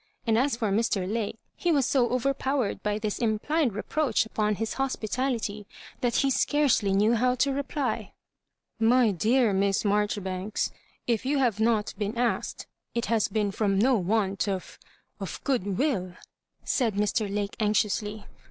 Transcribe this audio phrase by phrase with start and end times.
[0.25, 1.07] And as for Mr.
[1.07, 5.67] Lake, he was so over powered by this implied reproach upon his hospitality
[5.99, 8.13] that he scarcely knew how to reply."
[8.95, 10.71] My dear Miss Marjoribanks,
[11.05, 14.79] if you have not 7 been asked it has been from no want of—
[15.19, 16.15] of good will,"
[16.63, 17.31] said Mr.
[17.31, 18.25] Lake, anxiously.